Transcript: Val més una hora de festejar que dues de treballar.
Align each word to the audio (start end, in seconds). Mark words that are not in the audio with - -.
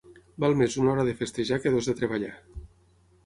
Val 0.43 0.55
més 0.61 0.77
una 0.83 0.89
hora 0.93 1.05
de 1.09 1.13
festejar 1.19 1.59
que 1.65 1.73
dues 1.75 1.89
de 1.91 1.95
treballar. 2.01 2.31